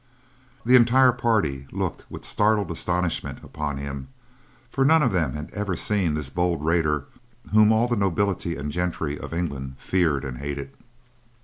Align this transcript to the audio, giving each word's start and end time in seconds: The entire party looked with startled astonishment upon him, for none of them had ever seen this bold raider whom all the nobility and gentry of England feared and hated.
The 0.65 0.75
entire 0.75 1.11
party 1.11 1.67
looked 1.71 2.07
with 2.09 2.25
startled 2.25 2.71
astonishment 2.71 3.43
upon 3.43 3.77
him, 3.77 4.07
for 4.71 4.83
none 4.83 5.03
of 5.03 5.11
them 5.11 5.33
had 5.33 5.51
ever 5.53 5.75
seen 5.75 6.15
this 6.15 6.31
bold 6.31 6.65
raider 6.65 7.05
whom 7.51 7.71
all 7.71 7.87
the 7.87 7.95
nobility 7.95 8.55
and 8.55 8.71
gentry 8.71 9.19
of 9.19 9.31
England 9.31 9.75
feared 9.77 10.25
and 10.25 10.39
hated. 10.39 10.73